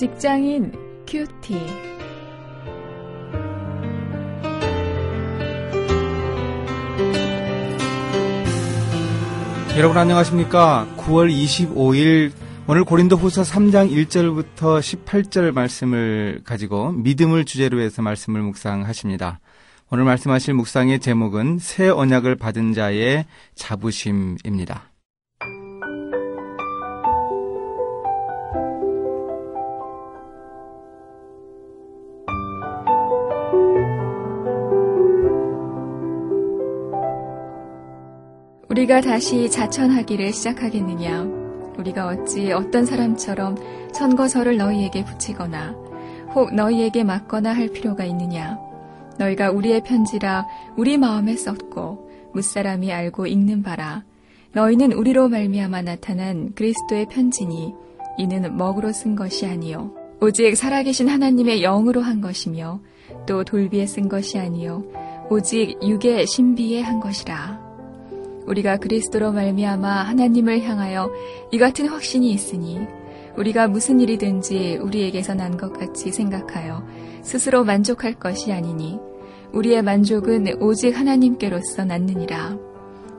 [0.00, 0.72] 직장인
[1.06, 1.60] 큐티.
[9.76, 10.88] 여러분 안녕하십니까?
[10.96, 12.32] 9월 25일
[12.66, 19.38] 오늘 고린도 후서 3장 1절부터 18절 말씀을 가지고 믿음을 주제로 해서 말씀을 묵상하십니다.
[19.90, 24.89] 오늘 말씀하실 묵상의 제목은 새 언약을 받은 자의 자부심입니다.
[38.90, 41.22] 우리가 다시 자천하기를 시작하겠느냐?
[41.78, 43.56] 우리가 어찌 어떤 사람처럼
[43.92, 45.76] 선거서를 너희에게 붙이거나
[46.34, 48.58] 혹 너희에게 맞거나 할 필요가 있느냐?
[49.16, 50.44] 너희가 우리의 편지라
[50.76, 54.02] 우리 마음에 썼고 무사람이 알고 읽는 바라.
[54.54, 57.72] 너희는 우리로 말미암아 나타난 그리스도의 편지니
[58.18, 62.80] 이는 먹으로 쓴 것이 아니요 오직 살아계신 하나님의 영으로 한 것이며
[63.24, 64.82] 또 돌비에 쓴 것이 아니요
[65.30, 67.69] 오직 육의 신비에 한 것이라.
[68.50, 71.10] 우리가 그리스도로 말미암아 하나님을 향하여
[71.52, 72.80] 이 같은 확신이 있으니
[73.36, 76.84] 우리가 무슨 일이든지 우리에게서 난 것 같이 생각하여
[77.22, 78.98] 스스로 만족할 것이 아니니
[79.52, 82.56] 우리의 만족은 오직 하나님께로서 낳느니라.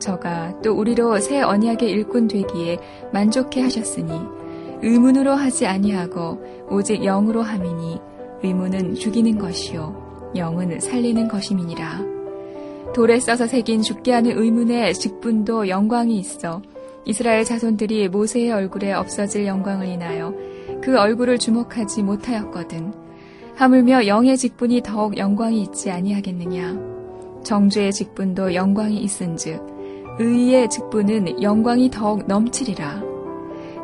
[0.00, 2.78] 저가 또 우리로 새 언약의 일꾼 되기에
[3.12, 4.12] 만족해 하셨으니
[4.82, 8.00] 의문으로 하지 아니하고 오직 영으로 함이니
[8.42, 12.21] 의문은 죽이는 것이요 영은 살리는 것임이니라.
[12.94, 16.62] 돌에 써서 새긴 죽게 하는 의문의 직분도 영광이 있어
[17.04, 20.34] 이스라엘 자손들이 모세의 얼굴에 없어질 영광을 인하여
[20.82, 22.92] 그 얼굴을 주목하지 못하였거든.
[23.56, 26.78] 하물며 영의 직분이 더욱 영광이 있지 아니하겠느냐.
[27.44, 29.60] 정죄의 직분도 영광이 있은즉
[30.18, 33.02] 의의 직분은 영광이 더욱 넘치리라.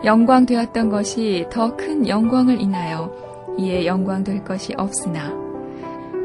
[0.04, 3.10] 영광 되었던 것이 더 큰 영광을 인하여
[3.59, 5.47] 이에 영광 될 것이 없으나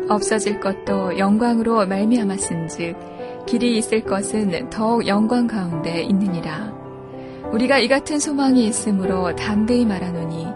[0.10, 6.74] 없어질 것도 영광으로 말미암았은즉 길이 있을 것은 더욱 영광 가운데 있느니라.
[7.52, 10.48] 우리가 이 같은 소망이 있으므로 담대히 말하노니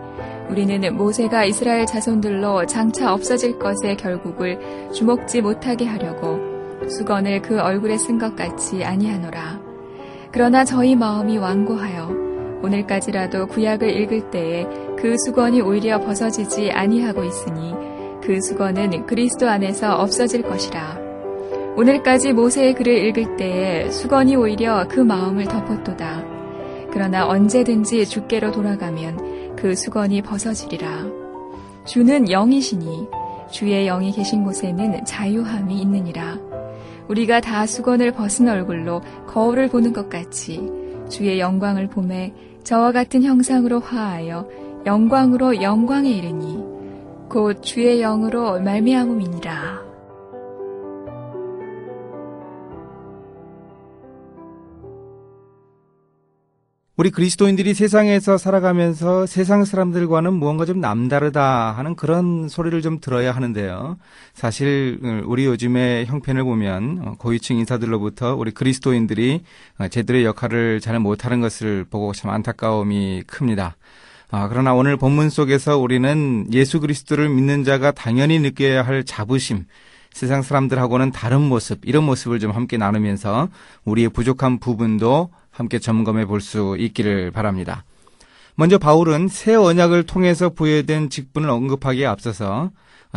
[0.49, 4.59] 우리는 모세가 이스라엘 자손들로 장차 없어질 것의 결국을
[4.93, 6.39] 주목지 못하게 하려고
[6.89, 9.59] 수건을 그 얼굴에 쓴 것 같이 아니하노라.
[10.31, 12.27] 그러나 저희 마음이 완고하여
[12.63, 14.65] 오늘까지라도 구약을 읽을 때에
[14.97, 17.73] 그 수건이 오히려 벗어지지 아니하고 있으니
[18.27, 20.99] 그 수건은 그리스도 안에서 없어질 것이라.
[21.77, 26.25] 오늘까지 모세의 글을 읽을 때에 수건이 오히려 그 마음을 덮었도다.
[26.91, 31.05] 그러나 언제든지 주께로 돌아가면 그 수건이 벗어지리라.
[31.85, 33.07] 주는 영이시니
[33.49, 36.37] 주의 영이 계신 곳에는 자유함이 있느니라.
[37.07, 40.69] 우리가 다 수건을 벗은 얼굴로 거울을 보는 것 같이
[41.07, 42.33] 주의 영광을 봄에
[42.65, 44.49] 저와 같은 형상으로 화하여
[44.85, 46.66] 영광으로 영광에 이르니
[47.29, 49.87] 곧 주의 영으로 말미암음이니라.
[56.95, 63.97] 우리 그리스도인들이 세상에서 살아가면서 세상 사람들과는 무언가 좀 남다르다 하는 그런 소리를 좀 들어야 하는데요.
[64.33, 69.43] 사실 우리 요즘의 형편을 보면 고위층 인사들로부터 우리 그리스도인들이
[69.91, 73.75] 제들의 역할을 잘 못하는 것을 보고 참 안타까움이 큽니다.
[74.29, 79.65] 아, 그러나 오늘 본문 속에서 우리는 예수 그리스도를 믿는 자가 당연히 느껴야 할 자부심,
[80.11, 83.47] 세상 사람들하고는 다른 모습, 이런 모습을 좀 함께 나누면서
[83.85, 87.85] 우리의 부족한 부분도 함께 점검해 볼 수 있기를 바랍니다.
[88.55, 92.71] 먼저 바울은 새 언약을 통해서 부여된 직분을 언급하기에 앞서서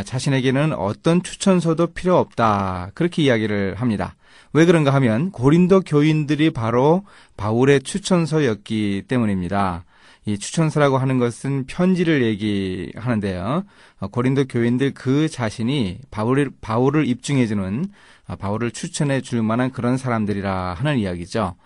[0.05, 2.91] 자신에게는 어떤 추천서도 필요 없다.
[2.95, 4.15] 그렇게 이야기를 합니다.
[4.53, 7.05] 왜 그런가 하면 고린도 교인들이 바로
[7.37, 9.85] 바울의 추천서였기 때문입니다.
[10.31, 13.65] 이 추천서라고 하는 것은 편지를 얘기하는데요.
[13.99, 17.85] 어, 고린도 교인들 그 자신이 바울을, 바울을 입증해주는
[18.29, 21.57] 어, 바울을 추천해 줄 만한 그런 사람들이라 하는 이야기죠.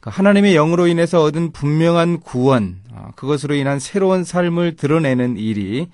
[0.00, 5.88] 그 하나님의 영으로 인해서 얻은 분명한 구원, 어, 그것으로 인한 새로운 삶을 드러내는 일이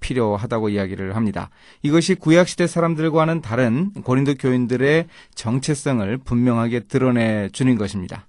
[0.00, 1.50] 필요하다고 이야기를 합니다.
[1.82, 8.26] 이것이 구약시대 사람들과는 다른 고린도 교인들의 정체성을 분명하게 드러내 주는 것입니다.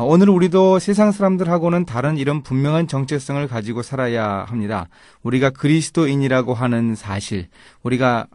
[0.00, 4.88] 어, 오늘 우리도 세상 사람들하고는 다른 이런 분명한 정체성을 가지고 살아야 합니다.
[5.22, 7.48] 우리가 그리스도인이라고 하는 사실,
[7.82, 8.26] 우리가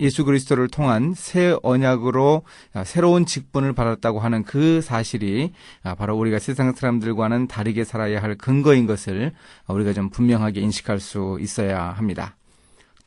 [0.00, 2.42] 예수 그리스도를 통한 새 언약으로
[2.84, 5.52] 새로운 직분을 받았다고 하는 그 사실이
[5.96, 9.32] 바로 우리가 세상 사람들과는 다르게 살아야 할 근거인 것을
[9.68, 12.36] 우리가 좀 분명하게 인식할 수 있어야 합니다.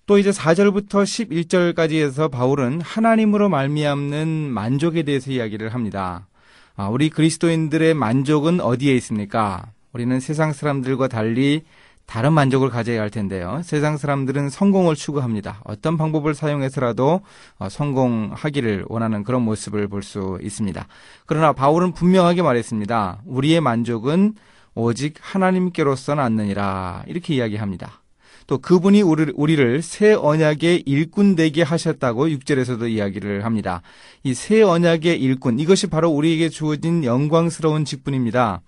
[0.08, 6.26] 또 이제 4절부터 11절까지 해서 바울은 하나님으로 말미암는 만족에 대해서 이야기를 합니다.
[6.76, 9.72] 아, 우리 그리스도인들의 만족은 어디에 있습니까?
[9.94, 11.64] 우리는 세상 사람들과 달리
[12.06, 13.62] 다른 만족을 가져야 할 텐데요.
[13.64, 15.62] 세상 사람들은 성공을 추구합니다.
[15.64, 17.22] 어떤 방법을 사용해서라도
[17.58, 20.86] 어, 성공하기를 원하는 그런 모습을 볼 수 있습니다.
[21.26, 23.22] 그러나 바울은 분명하게 말했습니다.
[23.26, 24.36] 우리의 만족은
[24.76, 28.02] 오직 하나님께로서 낳느니라 이렇게 이야기합니다.
[28.48, 33.82] 또 그분이 우리를 새 언약의 일꾼 되게 하셨다고 6절에서도 이야기를 합니다.
[34.24, 38.62] 이 새 언약의 일꾼 이것이 바로 우리에게 주어진 영광스러운 직분입니다.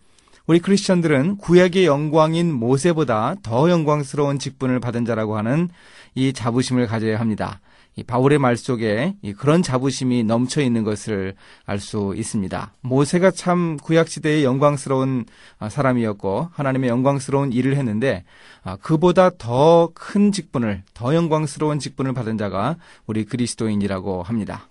[0.48, 5.70] 우리 크리스천들은 구약의 영광인 모세보다 더 영광스러운 직분을 받은 자라고 하는
[6.16, 7.60] 이 자부심을 가져야 합니다.
[7.98, 11.34] 이 바울의 말 속에 그런 자부심이 넘쳐 있는 것을
[11.66, 12.74] 알 수 있습니다.
[12.82, 15.26] 모세가 참 구약 시대의 영광스러운
[15.60, 18.24] 아, 사람이었고 하나님의 영광스러운 일을 했는데
[18.64, 22.78] 아, 그보다 더 큰 직분을 더 영광스러운 직분을 받은 자가
[23.08, 24.70] 우리 그리스도인이라고 합니다.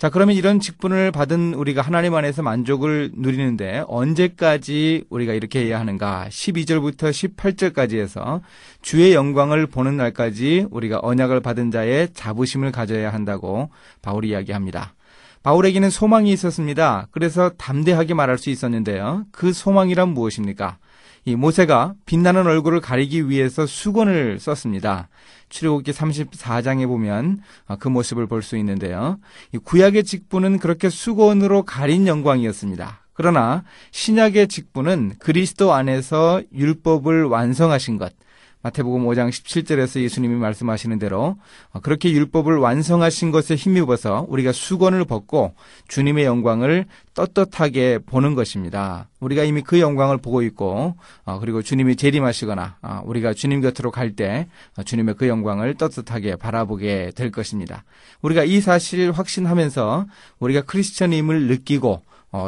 [0.00, 6.24] 자, 그러면 이런 직분을 받은 우리가 하나님 안에서 만족을 누리는데 언제까지 우리가 이렇게 해야 하는가?
[6.30, 8.40] 12절부터 18절까지 해서
[8.80, 13.68] 주의 영광을 보는 날까지 우리가 언약을 받은 자의 자부심을 가져야 한다고
[14.00, 14.94] 바울이 이야기합니다.
[15.42, 17.08] 바울에게는 소망이 있었습니다.
[17.10, 19.26] 그래서 담대하게 말할 수 있었는데요.
[19.32, 20.78] 그 소망이란 무엇입니까?
[21.24, 25.08] 이 모세가 빛나는 얼굴을 가리기 위해서 수건을 썼습니다.
[25.48, 29.18] 출애굽기 34장에 보면 아, 그 모습을 볼 수 있는데요.
[29.64, 33.00] 구약의 직분은 그렇게 수건으로 가린 영광이었습니다.
[33.12, 38.14] 그러나 신약의 직분은 그리스도 안에서 율법을 완성하신 것,
[38.62, 41.36] 마태복음 5장 17절에서 예수님이 말씀하시는 대로
[41.72, 45.54] 어, 그렇게 율법을 완성하신 것에 힘입어서 우리가 수건을 벗고
[45.88, 46.84] 주님의 영광을
[47.14, 49.08] 떳떳하게 보는 것입니다.
[49.20, 54.10] 우리가 이미 그 영광을 보고 있고 어, 그리고 주님이 재림하시거나 어, 우리가 주님 곁으로 갈
[54.10, 54.48] 때
[54.84, 57.84] 주님의 그 영광을 떳떳하게 바라보게 될 것입니다.
[58.22, 60.06] 우리가 이 사실을 확신하면서
[60.40, 62.02] 우리가 크리스천임을 느끼고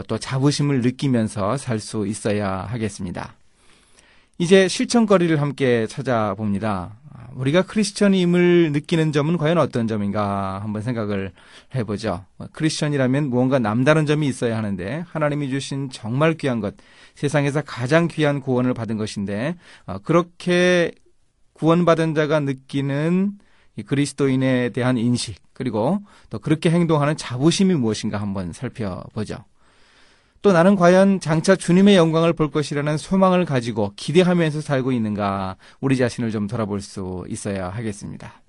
[0.09, 3.35] 또 자부심을 느끼면서 살 수 있어야 하겠습니다.
[4.43, 6.97] 이제 실천거리를 함께 찾아봅니다.
[7.37, 11.31] 우리가 크리스천임을 느끼는 점은 과연 어떤 점인가 한번 생각을
[11.77, 12.25] 해보죠.
[12.51, 16.75] 크리스천이라면 무언가 남다른 점이 있어야 하는데 하나님이 주신 정말 귀한 것,
[17.15, 19.55] 세상에서 가장 귀한 구원을 받은 것인데
[19.87, 20.91] 어, 그렇게
[21.53, 23.35] 구원받은 자가 느끼는
[23.87, 26.01] 그리스도인에 대한 인식 그리고
[26.31, 29.45] 또 그렇게 행동하는 자부심이 무엇인가 한번 살펴보죠.
[30.43, 36.33] 또 나는 과연 장차 주님의 영광을 볼 것이라는 소망을 가지고 기대하면서 살고 있는가 우리 자신을
[36.33, 38.43] 좀 돌아볼 수 있어야 하겠습니다.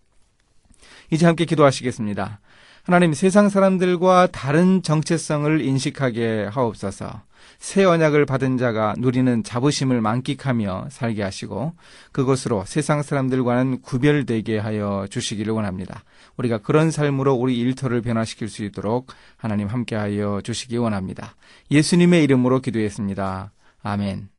[1.12, 2.40] 이제 함께 기도하시겠습니다.
[2.84, 7.22] 하나님 세상 사람들과 다른 정체성을 인식하게 하옵소서.
[7.58, 11.74] 새 언약을 받은 자가 누리는 자부심을 만끽하며 살게 하시고
[12.12, 16.04] 그것으로 세상 사람들과는 구별되게 하여 주시기를 원합니다.
[16.36, 21.36] 우리가 그런 삶으로 우리 일터를 변화시킬 수 있도록 하나님 함께하여 주시기 원합니다.
[21.72, 23.54] 예수님의 이름으로 기도했습니다.
[23.82, 24.33] 아멘.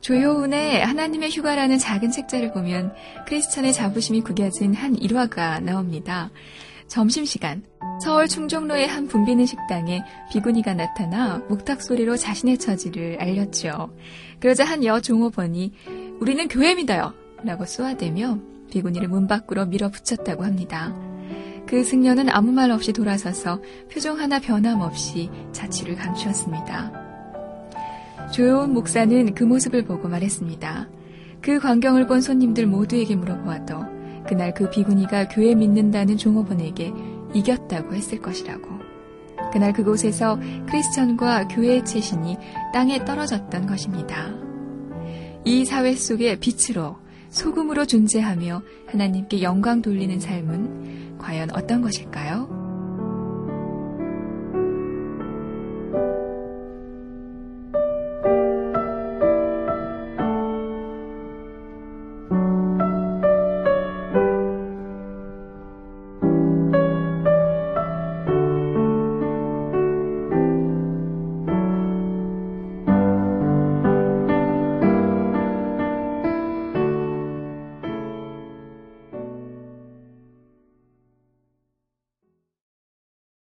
[0.00, 2.94] 조효운의 하나님의 휴가라는 작은 책자를 보면
[3.28, 6.30] 크리스천의 자부심이 구겨진 한 일화가 나옵니다.
[6.86, 7.62] 점심시간,
[8.02, 10.02] 서울 충정로의 한 붐비는 식당에
[10.32, 13.94] 비구니가 나타나 목탁 소리로 자신의 처지를 알렸죠.
[14.40, 15.72] 그러자 한 여 종업원이
[16.20, 17.14] 우리는 교회 믿어요!
[17.44, 18.38] 라고 쏘아대며
[18.70, 20.94] 비구니를 문 밖으로 밀어붙였다고 합니다.
[21.66, 23.60] 그 승려는 아무 말 없이 돌아서서
[23.92, 26.99] 표정 하나 변함없이 자취를 감추었습니다.
[28.30, 30.88] 조여온 목사는 그 모습을 보고 말했습니다.
[31.40, 33.80] 그 광경을 본 손님들 모두에게 물어보아도
[34.26, 36.92] 그날 그 비구니가 교회 믿는다는 종업원에게
[37.34, 38.68] 이겼다고 했을 것이라고.
[39.52, 42.36] 그날 그곳에서 크리스천과 교회의 채신이
[42.72, 44.32] 땅에 떨어졌던 것입니다.
[45.44, 46.98] 이 사회 속에 빛으로
[47.30, 52.59] 소금으로 존재하며 하나님께 영광 돌리는 삶은 과연 어떤 것일까요?